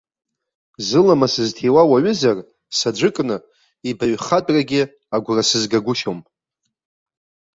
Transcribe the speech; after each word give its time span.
Зыламыс 0.87 1.35
зҭиуа 1.47 1.83
уаҩызар, 1.89 2.37
саӡәыкны, 2.77 3.35
ибаҩхатәрагьы 3.89 4.81
агәра 5.15 5.43
сызгагәышьом. 5.49 6.19